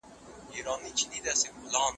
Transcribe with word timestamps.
ښار 0.55 0.79
ښکلی 0.97 1.19
وساتئ. 1.23 1.87